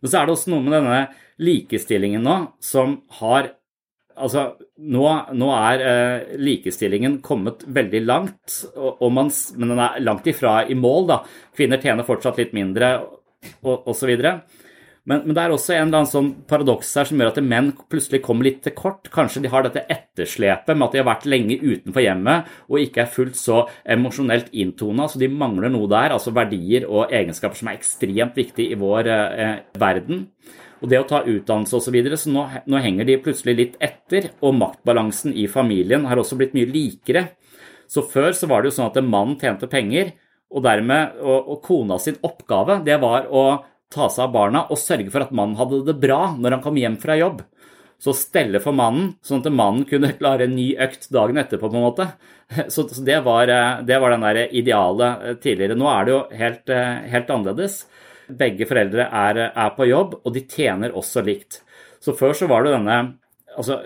[0.00, 1.00] Men så er det også noe med denne
[1.40, 3.56] likestillingen nå som har
[4.20, 4.42] Altså,
[4.92, 5.04] nå,
[5.38, 10.58] nå er eh, likestillingen kommet veldig langt, og, og man, men den er langt ifra
[10.68, 11.06] i mål.
[11.08, 11.16] da.
[11.56, 12.90] Kvinner tjener fortsatt litt mindre,
[13.64, 14.12] og osv.
[15.10, 17.72] Men, men, det er også en eller annen sånn paradoks her som gjør at menn
[17.90, 19.08] plutselig kommer litt til kort.
[19.10, 23.02] Kanskje de har dette etterslepet med at de har vært lenge utenfor hjemmet og ikke
[23.02, 27.72] er fullt så emosjonelt inntona, så de mangler noe der, altså verdier og egenskaper som
[27.72, 30.28] er ekstremt viktige i vår eh, verden.
[30.80, 31.88] Og det å ta utdannelse osv.
[31.88, 36.22] Så, videre, så nå, nå henger de plutselig litt etter, og maktbalansen i familien har
[36.22, 37.32] også blitt mye likere.
[37.90, 40.14] Så før så var det jo sånn at en mann tjente penger,
[40.50, 43.44] og dermed, og, og kona sin oppgave det var å
[43.90, 46.78] ta seg av barna og sørge for at mannen hadde det bra når han kom
[46.78, 47.42] hjem fra jobb.
[48.00, 51.68] Så stelle for mannen, sånn at mannen kunne klare en ny økt dagen etterpå.
[51.68, 52.06] på en måte.
[52.72, 55.76] Så det var, eh, det var den der idealet eh, tidligere.
[55.78, 57.80] Nå er det jo helt, eh, helt annerledes.
[58.40, 61.60] Begge foreldre er, er, på jobb, og de tjener også likt.
[62.00, 63.00] Så før så var det denne
[63.50, 63.80] Altså,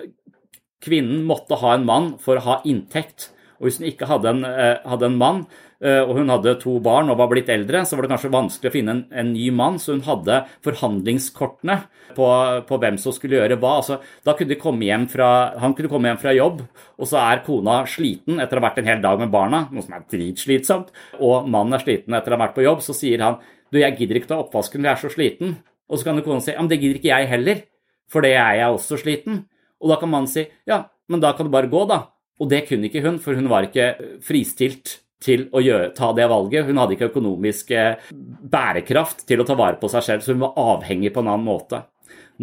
[0.85, 3.31] kvinnen måtte ha en mann for å ha inntekt.
[3.57, 5.39] Og hvis hun ikke hadde en, hadde en mann,
[5.85, 8.75] og hun hadde to barn og var blitt eldre, så var det kanskje vanskelig å
[8.75, 11.77] finne en, en ny mann, så hun hadde forhandlingskortene
[12.17, 12.29] på,
[12.69, 13.75] på hvem som skulle gjøre hva.
[13.83, 15.29] Altså, da kunne de komme hjem fra,
[15.61, 16.63] han kunne komme hjem fra jobb,
[16.97, 19.85] og så er kona sliten etter å ha vært en hel dag med barna, noe
[19.85, 23.25] som er dritslitsomt, og mannen er sliten etter å ha vært på jobb, så sier
[23.25, 23.39] han
[23.75, 25.57] du, jeg gidder ikke ta oppvasken, jeg er så sliten.
[25.91, 27.63] Og så kan kona si ja, men det gidder ikke jeg heller,
[28.11, 29.45] for det er jeg også sliten.
[29.83, 32.05] Og da kan mannen si ja, men da kan du bare gå, da.
[32.41, 36.29] Og det kunne ikke hun, for hun var ikke fristilt til å gjøre, ta det
[36.31, 36.69] valget.
[36.69, 40.45] Hun hadde ikke økonomisk eh, bærekraft til å ta vare på seg selv, så hun
[40.45, 41.85] var avhengig på en annen måte.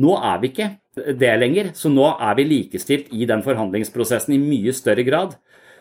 [0.02, 0.70] Nå er vi ikke
[1.20, 5.38] det lenger, så nå er vi likestilt i den forhandlingsprosessen i mye større grad.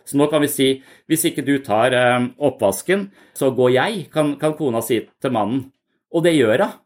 [0.06, 0.68] Så nå kan vi si
[1.10, 5.66] hvis ikke du tar eh, oppvasken, så går jeg, kan, kan kona si til mannen.
[6.10, 6.78] Og det gjør hun.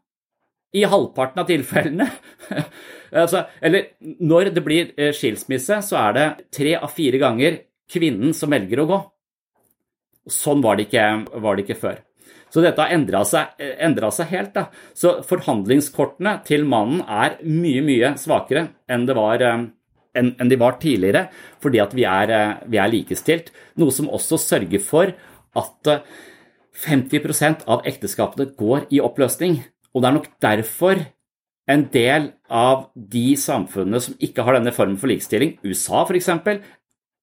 [0.75, 2.05] I halvparten av tilfellene.
[3.23, 8.33] altså, eller når det blir eh, skilsmisse, så er det tre av fire ganger kvinnen
[8.35, 8.97] som velger å gå.
[10.31, 11.05] Sånn var det ikke,
[11.41, 12.03] var det ikke før.
[12.55, 13.57] Så dette har endra seg,
[14.15, 14.53] seg, helt.
[14.55, 14.69] Da.
[14.95, 19.65] Så forhandlingskortene til mannen er mye, mye svakere enn, var, eh,
[20.15, 21.27] enn de var tidligere,
[21.59, 23.51] fordi at vi er, eh, vi er, likestilt.
[23.75, 25.11] Noe som også sørger for
[25.55, 25.91] at
[26.85, 29.59] 50 eh, av ekteskapene går i oppløsning.
[29.93, 31.05] Og det er nok derfor
[31.67, 36.29] en del av de samfunnene som ikke har denne formen for likestilling, USA f.eks.,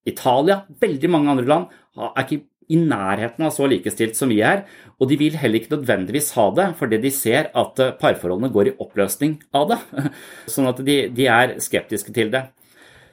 [0.04, 4.64] Italia, veldig mange andre land, er ikke i nærheten av så likestilt som vi er,
[5.00, 8.70] og de vil heller ikke nødvendigvis ha det, fordi de ser at eh, parforholdene går
[8.70, 9.78] i oppløsning av det.
[10.54, 12.46] Sånn at de, de er skeptiske til det.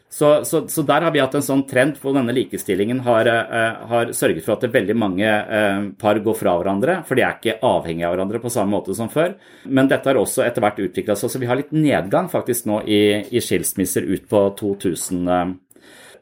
[0.10, 3.84] Så, så, så, der har vi hatt en sånn trend hvor denne likestillingen har, uh,
[3.92, 7.60] har sørget for at veldig mange uh, par går fra hverandre, for de er ikke
[7.62, 9.36] avhengige av hverandre på samme måte som før.
[9.70, 12.82] Men dette har også etter hvert utvikla seg, så vi har litt nedgang faktisk nå
[12.90, 15.60] i, i skilsmisser ut på 2000-tallet.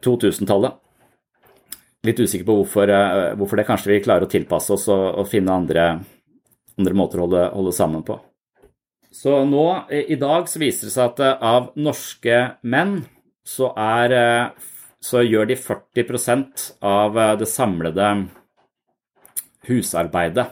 [0.04, 0.84] 2000
[2.06, 2.92] litt usikker på hvorfor,
[3.40, 3.68] hvorfor, det.
[3.68, 5.88] Kanskje vi klarer å tilpasse oss og, og finne andre,
[6.78, 8.20] andre måter å holde, holde, sammen på.
[9.12, 13.00] Så nå, i dag, så viser det seg at av norske menn
[13.48, 14.68] så, er, eh,
[15.00, 16.44] så gjør de 40
[16.86, 18.12] av eh, det samlede
[19.68, 20.48] husarbeidet.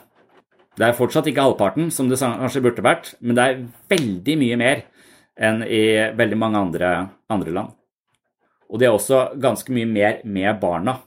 [0.75, 4.59] Det er fortsatt ikke halvparten, som det kanskje burde vært, men det er veldig mye
[4.59, 4.83] mer
[5.35, 6.91] enn i veldig mange andre,
[7.31, 7.75] andre land.
[8.71, 10.97] Og det er også ganske mye mer med barna.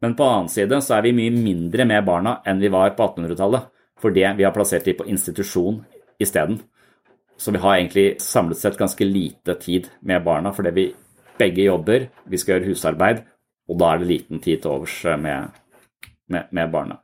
[0.00, 3.08] Men på annen side så er vi mye mindre med barna enn vi var på
[3.08, 5.80] 1800-tallet, fordi vi har plassert dem på institusjon
[6.22, 6.60] isteden.
[7.38, 10.86] Så vi har egentlig samlet sett ganske lite tid med barna fordi vi
[11.38, 13.20] begge jobber, vi skal gjøre husarbeid,
[13.70, 15.60] og da er det liten tid til overs eh, med,
[16.32, 16.98] med, med barna.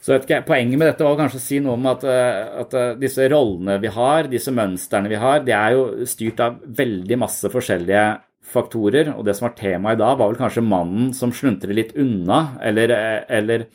[0.00, 2.76] Så vet ikke, Poenget med dette var kanskje å si noe om at, eh, at,
[2.78, 7.18] eh, disse rollene vi har, disse mønstrene vi har, det er jo styrt av veldig
[7.20, 8.04] masse forskjellige
[8.44, 9.12] faktorer.
[9.16, 12.56] Og det som var temaet i dag, var vel kanskje mannen som sluntrer litt unna,
[12.64, 12.94] eller,
[13.28, 13.66] eller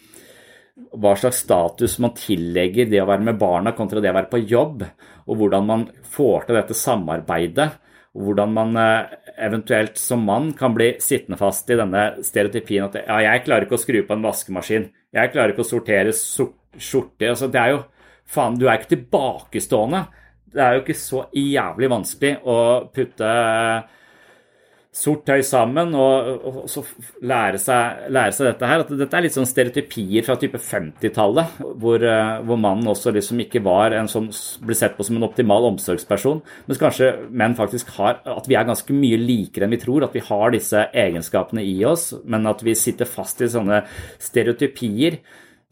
[0.95, 4.43] hva slags status man tillegger det å være med barna kontra det å være på
[4.43, 4.83] jobb,
[5.25, 7.69] og hvordan man får til dette samarbeidet,
[8.15, 9.15] og hvordan man eh,
[9.47, 13.75] eventuelt som mann kan bli sittende fast i denne stereotypien at ja, jeg klarer ikke
[13.75, 17.31] å skru på en vaskemaskin, jeg klarer ikke å sortere skjorter.
[17.31, 17.83] Altså, det er jo
[18.25, 19.99] Faen, du er ikke tilbakestående.
[20.49, 22.55] Det er jo ikke så jævlig vanskelig å
[22.89, 23.27] putte
[24.95, 26.81] sort tøy sammen og, og, så
[27.27, 28.83] lære seg, lære seg, dette her.
[28.85, 33.43] At dette er litt sånn stereotypier fra type 50-tallet, hvor, eh, hvor, mannen også liksom
[33.43, 34.29] ikke var en sånn,
[34.65, 36.39] ble sett på som en optimal omsorgsperson.
[36.69, 40.07] Mens kanskje menn faktisk har At vi er ganske mye likere enn vi tror.
[40.07, 43.83] At vi har disse egenskapene i oss, men at vi sitter fast i sånne
[44.23, 45.19] stereotypier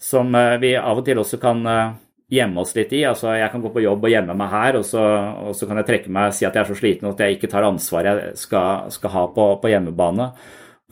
[0.04, 1.94] som eh, vi av og til også kan eh,
[2.32, 3.04] gjemme oss litt i.
[3.08, 5.04] Altså, jeg kan gå på jobb og gjemme meg her, og så,
[5.50, 7.38] og så kan jeg trekke meg og si at jeg er så sliten at jeg
[7.38, 10.32] ikke tar ansvar jeg skal, skal ha på, på, hjemmebane.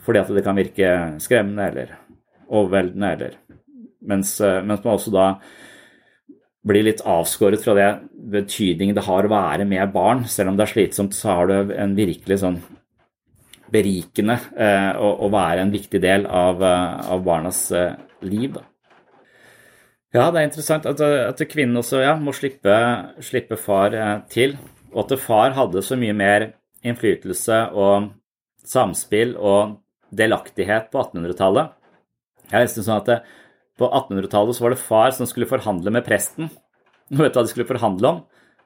[0.02, 1.98] Fordi at det kan virke skremmende eller
[2.52, 3.36] overveldende, eller
[4.02, 5.28] mens, mens man også da
[6.67, 7.89] blir litt avskåret fra det
[8.34, 10.26] betydningen det har å være med barn.
[10.30, 12.60] Selv om det er slitsomt, så har det en virkelig sånn
[13.72, 18.52] berikende eh, å, å, være en viktig del av, av barnas eh, liv.
[18.58, 18.65] Da.
[20.12, 22.74] Ja, det er interessant at, at kvinnen også ja, må slippe,
[23.24, 24.58] slippe far eh, til.
[24.91, 26.50] Og at far hadde så mye mer
[26.84, 28.10] innflytelse og
[28.67, 29.78] samspill og
[30.12, 31.71] delaktighet på 1800-tallet.
[32.50, 33.21] Jeg er nesten sånn at det,
[33.80, 36.52] På 1800-tallet så var det far som skulle forhandle med presten.
[37.12, 38.19] Og vet du hva de skulle forhandle om?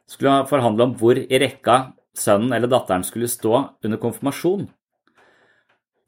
[0.06, 1.78] De skulle forhandle om hvor i rekka
[2.18, 3.54] sønnen eller datteren skulle stå
[3.86, 4.66] under konfirmasjon.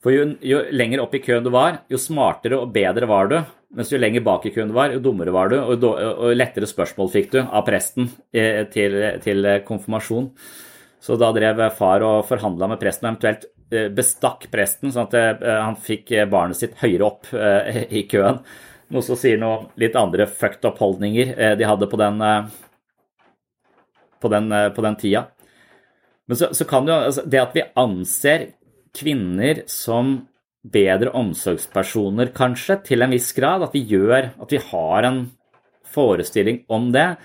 [0.04, 3.38] For jo, jo, lenger opp i køen du var, jo smartere og bedre var du.
[3.76, 6.70] Mens jo lenger bak i køen du var, jo dummere var du, og, jo lettere
[6.70, 10.30] spørsmål fikk du av presten eh, til, til, konfirmasjon.
[11.04, 13.44] Så da drev far og forhandla med presten, og eventuelt
[13.76, 17.28] eh, bestakk presten, sånn at eh, han fikk barnet sitt høyere opp
[17.92, 18.40] i køen.
[18.96, 22.24] Noe som sier noe litt andre fucked up-holdninger de hadde på den,
[24.24, 25.26] på den, på den tida.
[26.28, 28.48] Men så, så kan jo altså, Det at vi anser
[28.96, 30.22] kvinner som
[30.64, 33.64] bedre omsorgspersoner, kanskje, til en viss grad.
[33.64, 35.32] At vi gjør At vi har en
[35.88, 37.18] forestilling om det.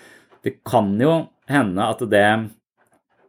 [0.43, 2.51] Det kan jo hende at det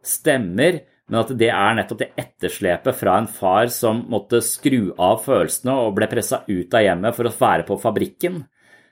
[0.04, 5.22] stemmer, men at det er nettopp det etterslepet fra en far som måtte skru av
[5.24, 8.42] følelsene og ble pressa ut av hjemmet for å være på fabrikken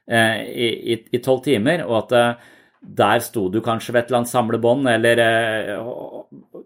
[0.09, 0.42] eh,
[1.12, 2.51] i tolv timer, og at eh,
[2.83, 5.75] der sto du kanskje ved et eller annet samlebånd, eller eh,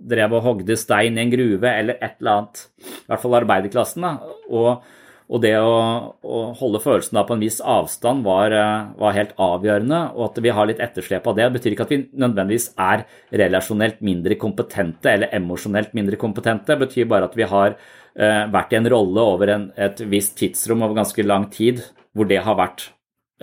[0.08, 2.62] drev og hogde stein i en gruve, eller et eller annet.
[2.80, 4.06] I hvert fall arbeiderklassen.
[4.06, 4.86] da, og,
[5.26, 5.74] og det å,
[6.22, 10.00] å, holde følelsen på en viss avstand var, eh, var, helt avgjørende.
[10.16, 13.04] Og at vi har litt etterslep av det, betyr ikke at vi nødvendigvis er
[13.42, 16.72] relasjonelt mindre kompetente eller emosjonelt mindre kompetente.
[16.72, 20.38] Det betyr bare at vi har eh, vært i en rolle over en, et visst
[20.40, 21.84] tidsrom over ganske lang tid
[22.16, 22.88] hvor det har vært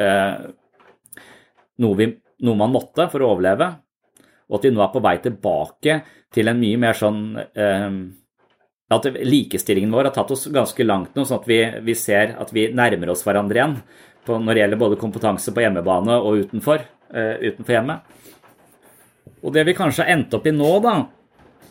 [0.02, 0.50] eh,
[1.84, 2.10] noe vi
[2.44, 3.70] noe man måtte for å overleve,
[4.50, 5.98] og at vi nå er på vei tilbake
[6.34, 7.94] til en mye mer sånn eh,
[8.94, 12.52] At likestillingen vår har tatt oss ganske langt nå, sånn at vi, vi ser at
[12.54, 13.78] vi nærmer oss hverandre igjen
[14.28, 16.84] på, når det gjelder både kompetanse på hjemmebane og utenfor,
[17.16, 18.20] eh, utenfor hjemmet.
[19.44, 20.94] Og det vi kanskje har endt opp i nå, da,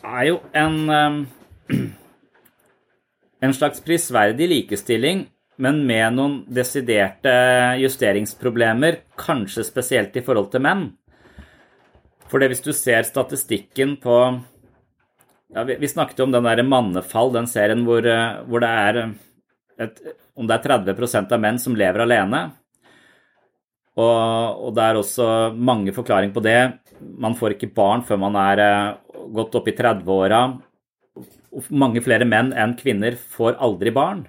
[0.03, 1.77] er jo en, eh,
[3.45, 5.27] en slags prisverdig likestilling
[5.61, 7.33] men med noen desiderte
[7.81, 10.87] justeringsproblemer, kanskje spesielt i forhold til menn.
[12.31, 14.17] For hvis du ser statistikken på
[15.53, 18.99] ja, vi, snakket jo om den derre Mannefall, den serien hvor, eh, hvor det er
[19.83, 20.01] et,
[20.33, 22.43] om det er 30% av menn som lever alene.
[23.93, 26.59] Og, og, det er også mange forklaringer på det.
[27.21, 28.63] Man får ikke barn før man er
[29.33, 30.41] gått opp i 30-åra.
[31.69, 34.25] Mange flere menn enn kvinner får aldri barn.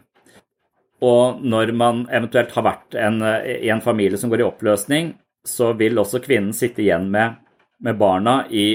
[1.04, 5.12] Og når man eventuelt har vært en, i en familie som går i oppløsning,
[5.44, 7.36] så vil også kvinnen sitte igjen med,
[7.84, 8.66] med barna i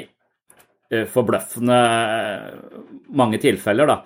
[0.94, 2.80] uh, forbløffende uh,
[3.18, 3.90] mange tilfeller.
[3.90, 4.00] Da.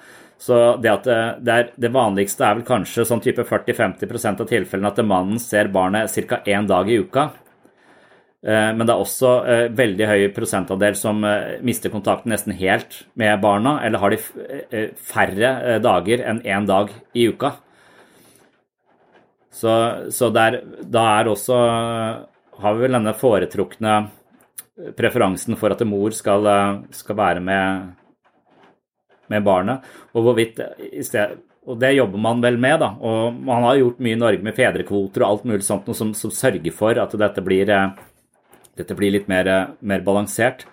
[0.44, 4.48] Så det, at det, eh, er, det, vanligste er vel kanskje sånn type 40-50 av
[4.50, 6.42] tilfellene at mannen ser barnet ca.
[6.44, 7.30] én dag i uka.
[8.44, 9.30] Men det er også
[9.72, 11.22] veldig høy prosentandel som
[11.64, 17.30] mister kontakten nesten helt med barna, eller har de færre dager enn én dag i
[17.32, 17.54] uka.
[19.54, 19.72] Så,
[20.14, 21.58] så der, da er også
[22.64, 23.96] har vi vel denne foretrukne
[24.98, 26.48] preferansen for at mor skal,
[26.94, 27.92] skal være med,
[29.30, 29.86] med barnet.
[30.14, 30.62] Og hvorvidt
[31.64, 32.90] og det jobber man vel med, da.
[33.00, 36.12] Og man har gjort mye i Norge med fedrekvoter og alt mulig sånt noe som,
[36.18, 37.70] som sørger for at dette blir,
[38.80, 39.50] dette blir litt mer,
[39.80, 40.66] mer, balansert.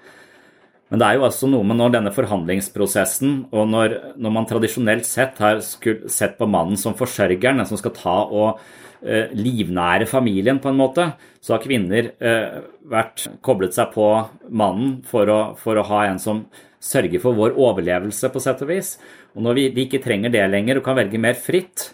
[0.91, 5.07] Men det er jo altså noe med når denne forhandlingsprosessen, og når, når man tradisjonelt
[5.07, 8.63] sett har sett på mannen som forsørgeren, den som skal ta og
[9.01, 11.07] Eh, livnære familien, på en måte,
[11.41, 14.09] så har kvinner eh, vært koblet seg på
[14.53, 16.43] mannen for å, for å ha en som
[16.85, 18.99] sørger for vår overlevelse, på sett og vis.
[19.33, 21.87] Og når vi, vi ikke trenger det lenger og kan velge mer fritt,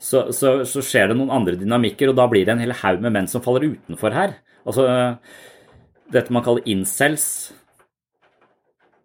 [0.00, 3.04] så, så, så, skjer det noen andre dynamikker, og da blir det en hel haug
[3.04, 4.38] med menn som faller utenfor her.
[4.64, 4.88] Altså
[6.16, 7.26] dette man kaller incels,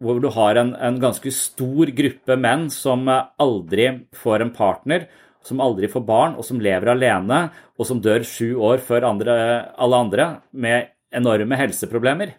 [0.04, 5.08] hvor du har en, en ganske stor gruppe menn som aldri får en partner,
[5.48, 9.38] som aldri får barn, og som lever alene, og som dør sju år før andre,
[9.80, 12.36] alle andre, med enorme helseproblemer.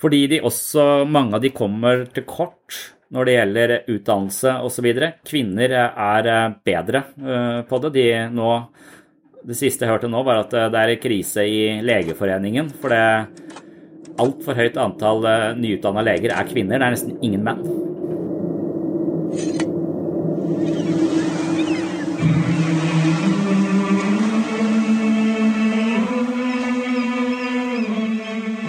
[0.00, 2.76] Fordi de også, mange av de kommer til kort
[3.14, 4.88] når det gjelder utdannelse osv.
[5.24, 6.28] Kvinner er
[6.66, 7.92] bedre eh, på det.
[7.94, 8.50] De nå,
[9.46, 12.72] det siste jeg hørte nå, var at det er krise i Legeforeningen.
[12.82, 13.62] For det
[14.22, 16.78] altfor høyt antall eh, nyutdanna leger er kvinner.
[16.78, 17.66] Det er nesten ingen menn.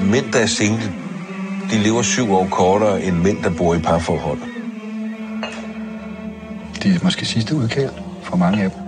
[0.07, 0.91] mænd, der er single,
[1.71, 4.39] de lever syv år kortere enn mænd, der bor i parforhold.
[6.83, 7.89] Det er måske siste udkald
[8.23, 8.81] for mange av dem.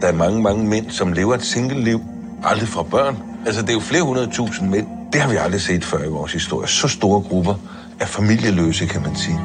[0.00, 2.00] Det er mange, mange mænd, som lever et single-liv,
[2.44, 3.35] aldrig fra børn.
[3.46, 4.86] Altså, det er jo flere hundrede tusind mænd.
[5.12, 6.68] Det har vi aldrig set før i vores historie.
[6.68, 7.54] Så store grupper
[8.00, 9.40] er familieløse, kan man sige.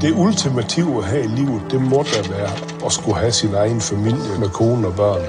[0.00, 2.50] Det ultimative at have i livet, det må da være
[2.86, 5.22] at skulle have sin egen familie med kone og børn.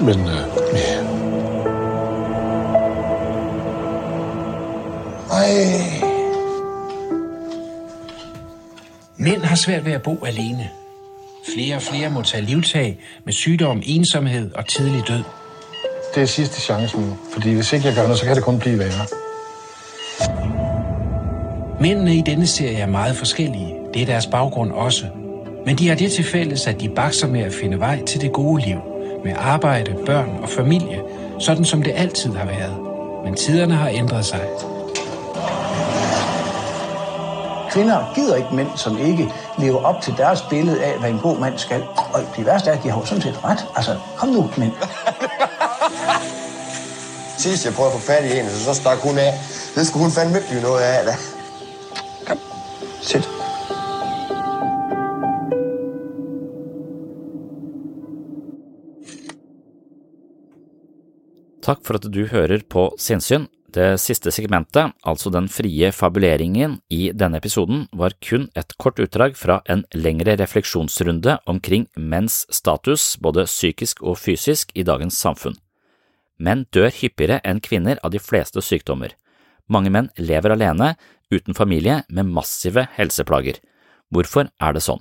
[0.00, 1.02] Men øh, ja.
[5.32, 6.02] Ej.
[9.16, 10.70] Mænd har svært ved at bo alene.
[11.44, 15.22] Flere og flere må tage livtag med sygdom, ensomhed og tidlig død.
[16.14, 18.58] Det er sidste chance nu, fordi hvis ikke jeg gør noget, så kan det kun
[18.58, 19.06] blive værre.
[21.80, 23.74] Mændene i denne serie er meget forskellige.
[23.94, 25.04] Det er deres baggrund også.
[25.66, 28.32] Men de har det til fælles, at de bakser med at finde vej til det
[28.32, 28.78] gode liv
[29.24, 31.00] med arbejde, børn og familie,
[31.38, 32.76] sådan som det altid har været.
[33.24, 34.40] Men tiderne har ændret sig.
[37.72, 41.38] Kvinder gider ikke mænd, som ikke lever op til deres billede af, hvad en god
[41.38, 41.82] mand skal.
[42.14, 43.66] Og det værste er, at de har jo sådan set ret.
[43.76, 44.72] Altså, kom nu, mænd.
[47.38, 49.32] Sidst jeg prøvede at få fat i en, så så stak hun af.
[49.74, 51.14] Det skulle hun fandme blive noget af, da.
[52.26, 52.38] Kom,
[53.02, 53.28] sæt.
[61.62, 63.46] Takk for at du hører på Sinnssyn.
[63.72, 69.32] Det siste segmentet, altså den frie fabuleringen i denne episoden, var kun et kort utdrag
[69.38, 75.56] fra en lengre refleksjonsrunde omkring menns status, både psykisk og fysisk, i dagens samfunn.
[76.36, 79.14] Menn dør hyppigere enn kvinner av de fleste sykdommer.
[79.72, 80.92] Mange menn lever alene,
[81.32, 83.56] uten familie, med massive helseplager.
[84.12, 85.00] Hvorfor er det sånn?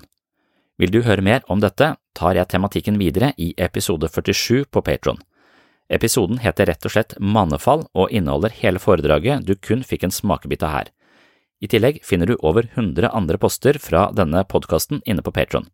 [0.80, 5.20] Vil du høre mer om dette, tar jeg tematikken videre i episode 47 på Patron.
[5.92, 10.64] Episoden heter rett og slett Mannefall og inneholder hele foredraget du kun fikk en smakebit
[10.64, 10.92] av her.
[11.62, 15.68] I tillegg finner du over 100 andre poster fra denne podkasten inne på Patron.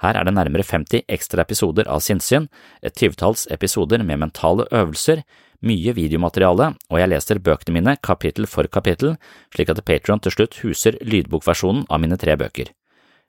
[0.00, 2.48] Her er det nærmere 50 ekstra episoder av sinnssyn,
[2.80, 5.20] et tyvetalls episoder med mentale øvelser,
[5.60, 9.18] mye videomateriale, og jeg leser bøkene mine kapittel for kapittel,
[9.52, 12.72] slik at Patron til slutt huser lydbokversjonen av mine tre bøker.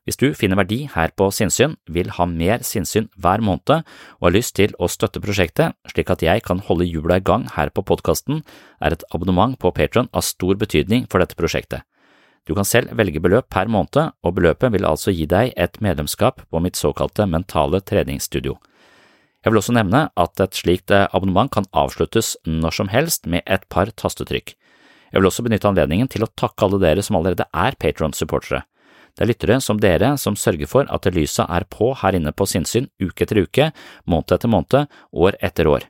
[0.08, 4.34] Hvis du finner verdi her på sinnssyn, vil ha mer sinnssyn hver måned og har
[4.34, 7.84] lyst til å støtte prosjektet slik at jeg kan holde hjula i gang her på
[7.86, 8.41] podkasten,
[8.82, 11.86] er et abonnement på Patron av stor betydning for dette prosjektet.
[12.49, 16.41] Du kan selv velge beløp per måned, og beløpet vil altså gi deg et medlemskap
[16.49, 18.58] på mitt såkalte mentale treningsstudio.
[19.45, 23.70] Jeg vil også nevne at et slikt abonnement kan avsluttes når som helst med et
[23.70, 24.56] par tastetrykk.
[25.12, 28.64] Jeg vil også benytte anledningen til å takke alle dere som allerede er Patron-supportere.
[29.22, 32.47] Det er lyttere som dere som sørger for at lysa er på her inne på
[32.49, 33.67] sinnssyn uke etter uke,
[34.09, 35.84] måned etter måned, år etter år.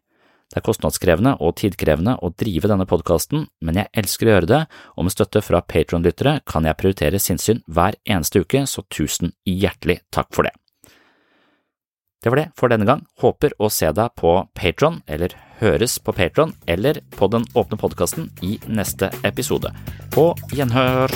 [0.51, 4.59] Det er kostnadskrevende og tidkrevende å drive denne podkasten, men jeg elsker å gjøre det,
[4.99, 10.01] og med støtte fra Patron-lyttere kan jeg prioritere sinnssyn hver eneste uke, så tusen hjertelig
[10.11, 10.51] takk for det.
[12.19, 13.05] Det var det for denne gang.
[13.23, 18.27] Håper å se deg på Patron, eller høres på Patron, eller på den åpne podkasten
[18.43, 19.71] i neste episode.
[20.11, 21.15] På gjenhør!